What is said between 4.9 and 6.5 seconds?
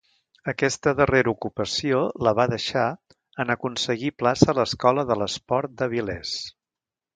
de l'Esport d'Avilés.